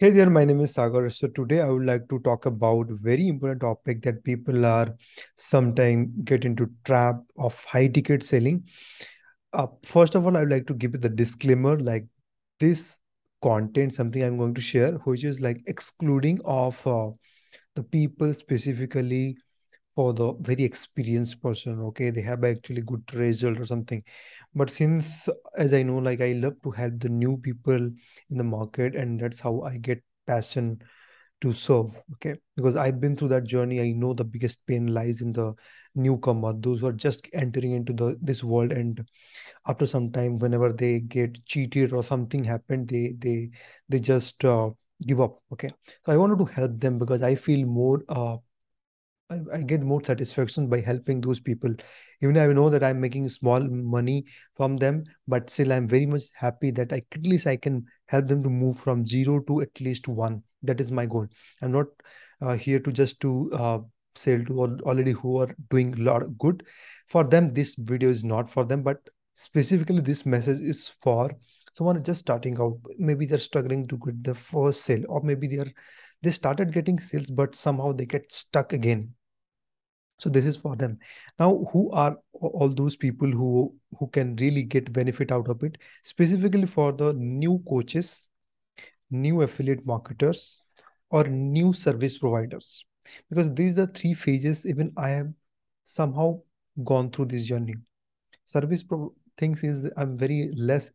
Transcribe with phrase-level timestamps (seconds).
[0.00, 1.10] Hey there, my name is Sagar.
[1.10, 4.94] So today I would like to talk about very important topic that people are
[5.36, 8.62] sometimes get into trap of high ticket selling.
[9.52, 12.06] Uh, first of all, I would like to give the disclaimer like
[12.60, 13.00] this
[13.42, 17.10] content, something I'm going to share, which is like excluding of uh,
[17.74, 19.36] the people specifically
[19.98, 22.10] for the very experienced person okay?
[22.10, 24.04] They have actually good result or something.
[24.54, 27.74] But since as i know like i love to help the new people
[28.30, 30.80] in the market and that's how i get passion
[31.40, 32.36] to serve okay?
[32.56, 33.80] Because i've been through that journey.
[33.80, 35.54] I know the biggest pain lies in the
[35.96, 38.70] newcomer those who are just entering into the this world.
[38.72, 39.04] And
[39.66, 43.50] after some time whenever they get cheated or something happened they they
[43.88, 44.70] they just uh,
[45.06, 45.70] give up okay?
[46.06, 48.36] So i wanted to help them because i feel more uh,
[49.30, 51.74] I, I get more satisfaction by helping those people.
[52.22, 54.24] Even I know that I'm making small money
[54.56, 58.28] from them, but still I'm very much happy that I at least I can help
[58.28, 60.42] them to move from zero to at least one.
[60.62, 61.26] That is my goal.
[61.60, 61.86] I'm not
[62.40, 63.78] uh, here to just to uh,
[64.14, 66.64] sell to all, already who are doing a lot of good.
[67.08, 68.96] For them, this video is not for them, but
[69.34, 71.30] specifically this message is for
[71.76, 72.78] someone just starting out.
[72.98, 75.72] Maybe they're struggling to get the first sale, or maybe they're
[76.20, 79.14] they started getting sales, but somehow they get stuck again
[80.18, 80.98] so this is for them.
[81.38, 85.78] Now who are all those people who who can really get benefit out of it?
[86.04, 88.28] Specifically for the new coaches
[89.10, 90.62] new affiliate marketers
[91.10, 92.84] or new service providers.
[93.30, 95.32] Because these are three phases even i have
[95.84, 96.40] somehow
[96.84, 97.74] gone through this journey.
[98.44, 100.90] Service pro- things is i'm very less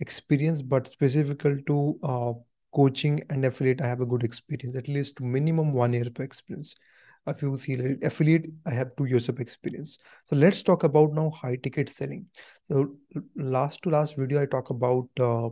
[0.00, 2.32] experienced but specifical to uh,
[2.74, 6.74] coaching and affiliate i have a good experience at least minimum one year of experience
[7.56, 9.98] see affiliate, I have two years of experience.
[10.26, 12.26] So let's talk about now high ticket selling.
[12.70, 12.96] So
[13.36, 15.50] last to last video, I talk about uh,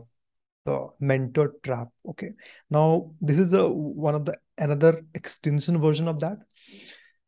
[0.65, 1.87] the mentor trap.
[2.09, 2.31] Okay.
[2.69, 6.37] Now this is a one of the another extension version of that.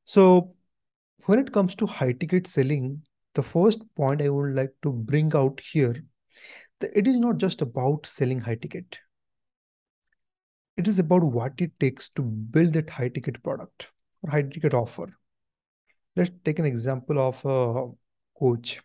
[0.06, 0.56] So
[1.26, 3.02] when it comes to high ticket selling,
[3.36, 6.04] the first point I would like to bring out here,
[6.82, 9.00] that it is not just about selling high ticket.
[10.76, 13.88] It is about what it takes to build that high ticket product
[14.24, 15.08] or high ticket offer.
[16.16, 18.82] Let's take an example of a coach.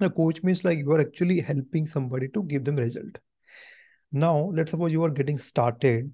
[0.00, 3.18] A coach means like you are actually helping somebody to give them result.
[4.12, 6.12] Now, let's suppose you are getting started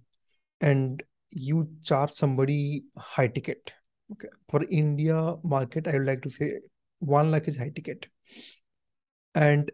[0.60, 3.72] and you charge somebody high ticket.
[4.12, 4.28] Okay.
[4.48, 6.52] For India market, I would like to say
[6.98, 8.06] one lakh is high ticket.
[9.34, 9.70] And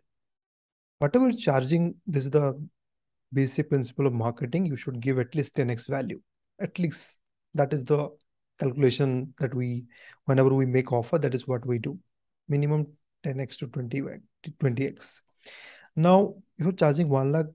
[0.99, 2.61] whatever charging, this is the
[3.33, 4.67] basic principle of marketing.
[4.67, 6.21] You should give at least 10x value.
[6.61, 7.19] At least
[7.57, 8.09] that is the
[8.59, 9.85] calculation that we
[10.25, 11.99] whenever we make offer that is what we do.
[12.49, 12.87] Minimum
[13.25, 14.03] 10x to 20
[14.61, 15.23] 20x
[15.97, 17.47] now you're charging 1 lakh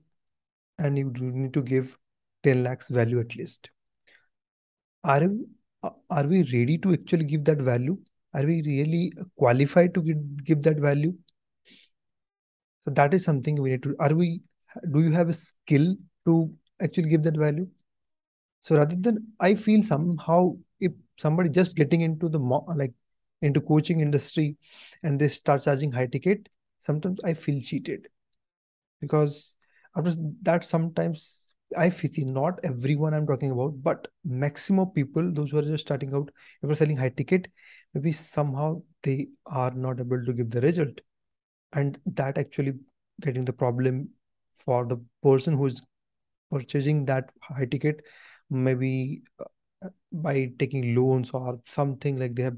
[0.78, 1.96] and you need to give
[2.42, 3.70] 10 lakhs value at least.
[5.04, 5.44] Are we
[6.10, 7.98] are we ready to actually give that value?
[8.34, 11.14] Are we really qualified to give, give that value?
[12.84, 14.42] So that is something we need to are we
[14.92, 15.94] do you have a skill
[16.26, 17.68] to actually give that value
[18.62, 22.38] so rather than i feel somehow if somebody just getting into the
[22.76, 22.94] like
[23.42, 24.56] into coaching industry
[25.02, 28.08] and they start charging high ticket sometimes i feel cheated.
[29.00, 29.56] Because
[29.96, 30.12] after
[30.42, 35.62] that sometimes i feel not everyone i'm talking about but maximum people those who are
[35.62, 36.30] just starting out
[36.62, 37.48] if you're selling high ticket
[37.94, 41.00] maybe somehow they are not able to give the result.
[41.72, 42.74] And that actually
[43.20, 44.10] getting the problem
[44.56, 45.82] for the person who is
[46.50, 48.00] purchasing that high ticket
[48.52, 52.56] maybe uh, by taking loans or something like they have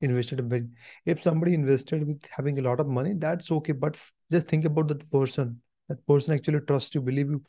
[0.00, 0.66] invested very
[1.04, 3.96] if somebody invested with having a lot of money that's okay but
[4.30, 5.60] just think about that person.
[5.88, 7.42] That person actually trusts you believe you.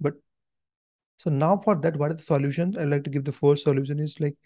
[0.00, 0.14] But
[1.18, 2.76] so now for that what are the solutions?
[2.76, 4.36] I like to give the first solution is like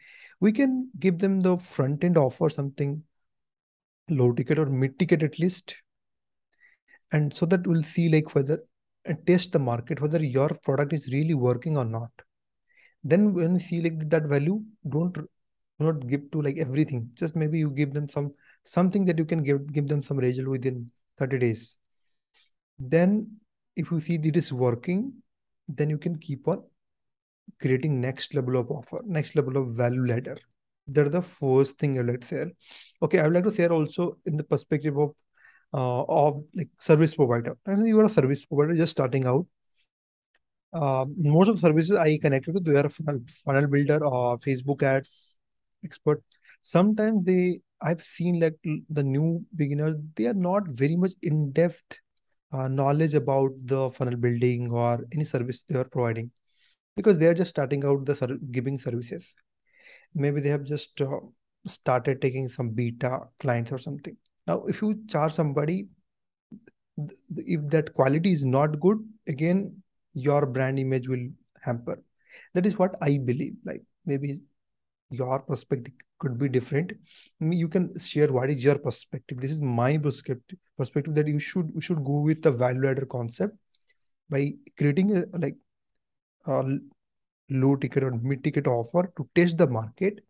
[0.40, 3.02] we can give them the front end offer something
[4.08, 5.76] low ticket or mid ticket at least.
[7.12, 8.62] And so that we'll see like whether
[9.04, 12.10] and test the market whether your product is really working or not
[13.04, 15.16] then when you see like that value don't
[15.78, 17.10] not give to like everything.
[17.14, 18.32] Just maybe you give them some
[18.64, 21.78] something that you can give give them some result within 30 days.
[22.78, 23.38] Then
[23.76, 25.12] if you see it is working
[25.68, 26.62] then you can keep on
[27.60, 30.38] creating next level of offer next level of value ladder.
[30.86, 32.50] That's the first thing i would like to share.
[33.02, 35.14] Okay i would like to share also in the perspective of
[35.72, 37.56] uh, of like service provider.
[37.66, 39.46] You are a service provider just starting out
[40.74, 44.82] uh, most of the services I connected to, they are funnel, funnel builder or Facebook
[44.82, 45.38] ads
[45.84, 46.22] expert.
[46.62, 48.56] Sometimes they, I've seen like
[48.90, 51.98] the new beginners, they are not very much in depth
[52.52, 56.30] uh, knowledge about the funnel building or any service they are providing
[56.96, 59.34] because they are just starting out the ser- giving services
[60.14, 61.18] maybe they have just uh,
[61.66, 64.16] started taking some beta clients or something
[64.46, 65.88] now if you charge somebody
[67.36, 69.82] if that quality is not good again
[70.14, 71.28] your brand image will
[71.62, 72.02] hamper.
[72.54, 73.54] That is what i believe.
[73.64, 74.40] Like maybe
[75.10, 76.92] your perspective could be different.
[77.40, 79.40] You can share what is your perspective.
[79.40, 83.06] This is my perspective perspective that you should you should go with the value ladder
[83.06, 83.56] concept
[84.30, 85.56] by creating a like
[86.46, 86.64] a
[87.50, 90.20] low ticket or mid ticket offer to test the market.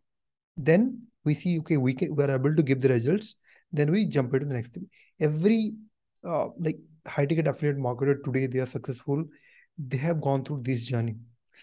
[0.57, 3.35] Then we see okay we can we are able to give the results.
[3.73, 4.89] Then we jump into the next thing.
[5.21, 5.75] Every
[6.27, 9.25] uh, like high ticket affiliate marketer today they are successful
[9.79, 11.17] they have gone through this journey.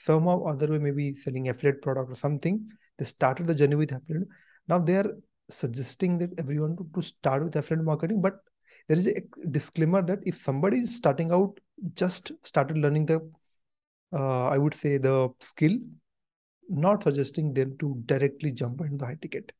[0.04, 4.28] Somehow other way maybe selling affiliate product or something they started the journey with affiliate.
[4.68, 5.18] Now they are
[5.50, 8.40] suggesting that everyone to, to start with affiliate marketing but
[8.88, 11.60] there is a disclaimer that if somebody is starting out
[11.94, 13.19] just started learning the
[14.13, 15.78] uh, i would say the skill
[16.72, 19.52] not suggesting them to directly jump into the high ticket.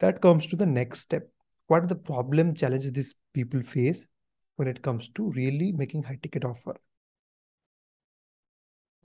[0.00, 1.28] That comes to the next step.
[1.66, 4.06] What are the problem challenges these people face
[4.56, 6.76] when it comes to really making high ticket offer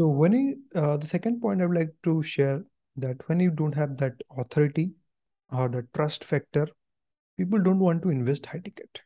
[0.02, 2.64] so when you, uh, the second point i would like to share
[2.96, 4.92] that when you don't have that authority
[5.52, 6.68] or the trust factor
[7.38, 9.02] people don't want to invest high ticket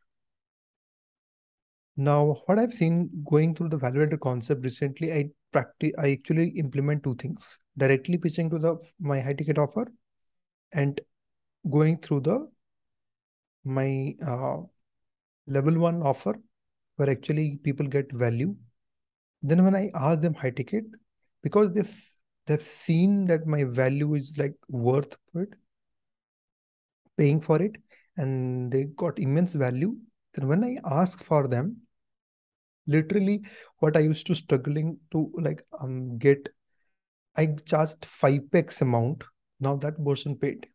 [1.97, 5.21] now what i've seen going through the value concept recently i
[5.51, 9.85] practice i actually implement two things directly pitching to the my high ticket offer
[10.71, 11.01] and
[11.77, 12.39] going through the
[13.65, 14.57] my uh,
[15.47, 16.35] level one offer
[16.95, 18.55] where actually people get value
[19.49, 20.85] then when i ask them high ticket
[21.43, 21.95] because this
[22.47, 25.49] they've seen that my value is like worth it
[27.17, 27.75] paying for it
[28.17, 29.95] and they got immense value
[30.33, 31.75] then when i ask for them
[32.87, 33.41] literally
[33.79, 36.49] what i used to struggling to like um get
[37.35, 39.23] i charged 5x amount.
[39.59, 40.67] Now that person paid.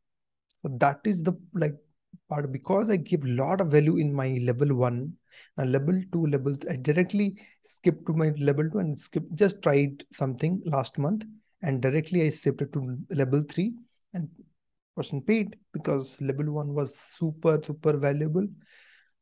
[0.62, 1.74] So that is the like
[2.28, 5.12] part because i give a lot of value in my level 1
[5.56, 9.62] now level two, level three, I directly skip to my level two and skip just
[9.62, 11.24] tried something last month
[11.62, 13.74] and directly I shifted to level three
[14.14, 14.28] and
[14.96, 18.46] person paid because level one was super super valuable.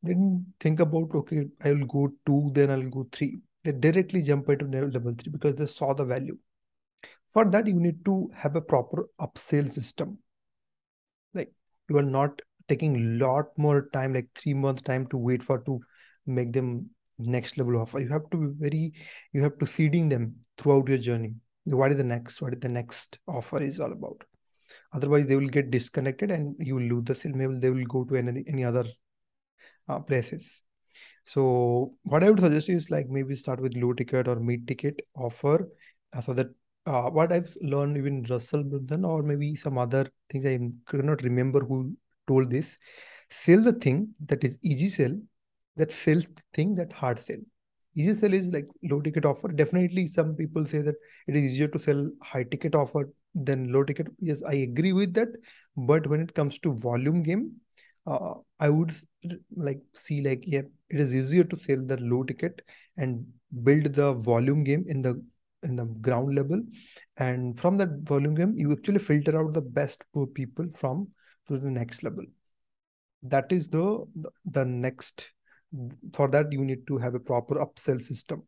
[0.02, 3.38] They didn't think about okay, I'll go two, then I'll go three.
[3.64, 6.38] They directly jump into level three because they saw the value.
[7.32, 10.18] For that, you need to have a proper upsell system.
[11.34, 11.52] Like
[11.88, 15.58] you are not taking a lot more time, like three months time to wait for
[15.60, 15.80] to
[16.28, 18.00] make them next level offer.
[18.00, 18.92] You have to be very,
[19.32, 21.34] you have to seeding them throughout your journey.
[21.64, 22.40] What is the next?
[22.40, 24.24] What is the next offer is all about?
[24.92, 27.32] Otherwise, they will get disconnected and you will lose the sale.
[27.34, 28.84] Maybe they will go to any any other
[29.88, 30.62] uh, places.
[31.24, 35.02] So what I would suggest is like maybe start with low ticket or mid ticket
[35.14, 35.68] offer
[36.14, 36.48] uh, so that
[36.86, 40.58] uh, what I've learned even Russell Brunson or maybe some other things I
[40.90, 41.94] cannot remember who
[42.26, 42.78] told this
[43.30, 45.14] sell the thing that is easy sell
[45.78, 47.38] that sells thing that hard sell.
[47.94, 49.48] Easy sell is like low ticket offer.
[49.48, 50.94] Definitely some people say that
[51.26, 54.08] it is easier to sell high ticket offer than low ticket.
[54.20, 55.28] Yes i agree with that.
[55.76, 57.52] But when it comes to volume game
[58.06, 58.92] uh, i would
[59.56, 62.62] like see like yeah it is easier to sell the low ticket
[62.96, 63.26] and
[63.62, 65.22] build the volume game in the
[65.64, 66.62] in the ground level.
[67.16, 71.08] And from that volume game you actually filter out the best people from
[71.48, 72.24] to the next level.
[73.22, 74.06] That is the
[74.44, 75.28] the next
[76.14, 78.42] for that you need to have a proper upsell system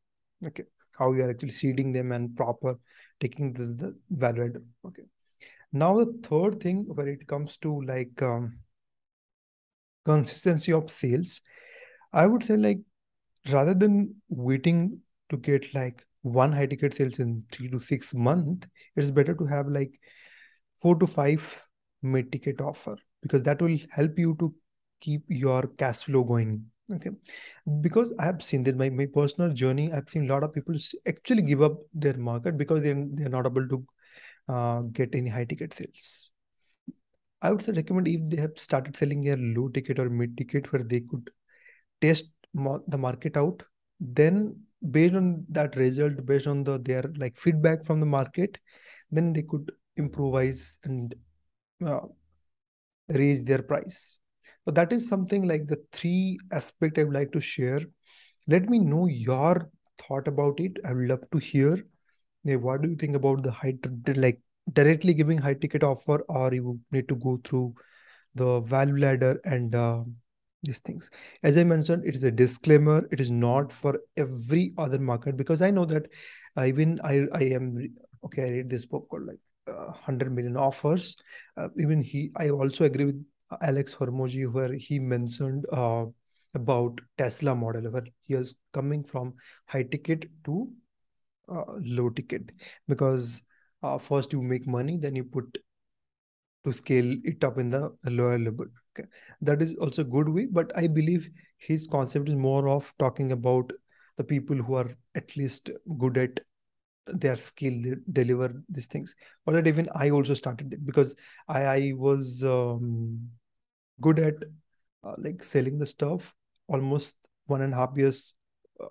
[0.47, 0.65] okay?
[0.99, 2.79] How you are actually seeding them and proper
[3.21, 5.05] taking the, the value okay?
[5.73, 8.59] Now the third thing where it comes to like um,
[10.05, 11.41] consistency of sales
[12.13, 12.81] i would say like
[13.51, 14.99] rather than waiting
[15.29, 19.47] to get like one high ticket sales in three to six months it's better to
[19.47, 19.93] have like
[20.83, 21.63] four to five
[22.03, 24.53] mid ticket offer because that will help you to
[25.01, 27.11] keep your cash flow going okay
[27.81, 30.75] because i have seen that my, my personal journey i've seen a lot of people
[31.07, 33.85] actually give up their market because they're, they're not able to
[34.49, 36.31] uh, get any high ticket sales
[37.43, 40.73] i would say recommend if they have started selling a low ticket or mid ticket
[40.73, 41.31] where they could
[42.01, 43.63] test the market out
[44.01, 44.57] then
[44.91, 48.59] based on that result based on the their like feedback from the market
[49.11, 51.15] then they could improvise and
[51.87, 52.01] uh,
[53.09, 54.20] raise their price.
[54.65, 57.81] So that is something like the three aspect I would like to share.
[58.49, 59.71] Let me know your
[60.03, 60.79] thought about it.
[60.85, 61.87] I would love to hear.
[62.45, 63.79] What do you think about the high,
[64.17, 64.41] like
[64.73, 67.75] directly giving high ticket offer, or you need to go through
[68.35, 70.03] the value ladder and uh,
[70.63, 71.11] these things.
[71.43, 73.07] As I mentioned, it is a disclaimer.
[73.11, 76.07] It is not for every other market because I know that
[76.65, 78.45] even I I am okay.
[78.45, 81.17] I read this book called like uh, 100 million offers.
[81.57, 83.25] Uh, even he, I also agree with
[83.63, 86.07] Alex Hormozi where he mentioned uh,
[86.55, 89.35] about Tesla model where he is coming from
[89.67, 90.71] high ticket to
[91.49, 92.53] uh, low ticket.
[92.89, 93.43] Because
[93.83, 95.59] uh, first you make money, then you put
[96.65, 98.67] to scale it up in the lower level.
[98.99, 99.09] Okay,
[99.41, 103.73] that is also good way, but I believe his concept is more of talking about
[104.17, 106.41] the people who are at least good at
[107.07, 109.15] their skill they deliver these things.
[109.47, 111.17] Or that even i also started it because
[111.49, 113.31] i i was um,
[114.01, 114.35] good at
[115.05, 116.35] uh, like selling the stuff
[116.69, 117.15] almost
[117.47, 118.35] one and a half years
[118.83, 118.87] uh,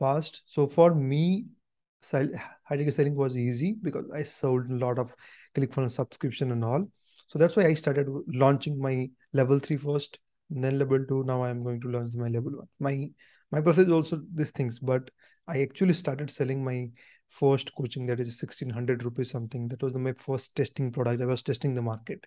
[0.00, 0.42] past.
[0.46, 1.46] So for me
[2.02, 2.28] sell,
[2.64, 5.14] high selling was easy because i sold a lot of
[5.56, 6.86] ClickFunnels subscription and all.
[7.28, 10.18] So that's why i started launching my level three first
[10.50, 11.24] then level two.
[11.24, 12.68] Now i am going to launch my level one.
[12.78, 13.08] My
[13.50, 15.10] my process is also these things but
[15.46, 16.88] i actually started selling my
[17.28, 19.68] first coaching that is 1600 rupees something.
[19.68, 21.22] That was my first testing product.
[21.22, 22.24] I was testing the market.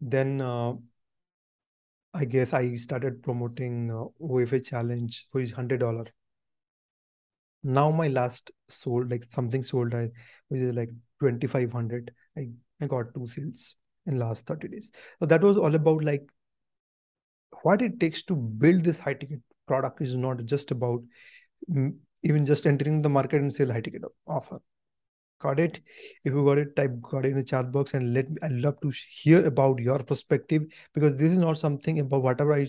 [0.00, 0.74] Then uh,
[2.14, 6.08] i guess i started promoting uh, OFA challenge which is $100
[7.62, 10.08] now my last sold like something sold i
[10.48, 10.90] which is like
[11.20, 12.48] 2500 i
[12.80, 13.74] i got two sales
[14.06, 14.90] in last 30 days
[15.20, 16.24] so that was all about like
[17.62, 21.00] what it takes to build this high ticket product is not just about
[21.70, 24.60] mm, even just entering the market and sell high ticket offer.
[25.42, 25.80] Got it?
[26.24, 28.36] If you got it, type got it in the chat box and let me.
[28.42, 32.68] I love to hear about your perspective because this is not something about whatever I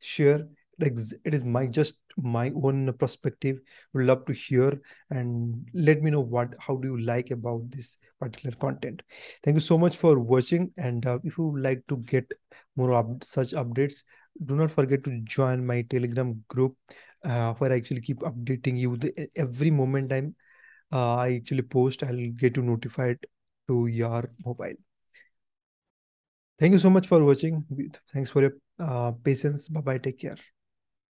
[0.00, 0.48] share.
[0.80, 3.58] Like it is my just my own perspective.
[3.92, 7.98] Would love to hear and let me know what how do you like about this
[8.18, 9.02] particular content.
[9.44, 10.72] Thank you so much for watching.
[10.76, 12.30] And uh, if you would like to get
[12.76, 14.02] more up, such updates,
[14.44, 16.76] do not forget to join my Telegram group
[17.24, 20.34] uh, where I actually keep updating you the, every moment I'm
[20.92, 23.18] uh, I actually post, I'll get you notified
[23.68, 24.74] to your mobile.
[26.58, 27.64] Thank you so much for watching.
[28.12, 29.68] Thanks for your uh, patience.
[29.68, 29.98] Bye bye.
[29.98, 30.36] Take care.